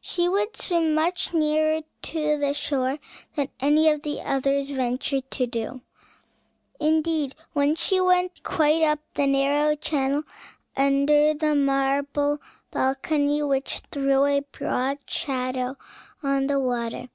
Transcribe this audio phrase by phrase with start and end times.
[0.00, 3.00] She would swim much nearer the shore
[3.34, 5.80] than any of the others ventured to do;
[6.78, 10.22] indeed once she went quite up the narrow channel
[10.76, 12.38] under the marble
[12.70, 15.76] balcony, which threw a broad shadow
[16.22, 17.08] on the water.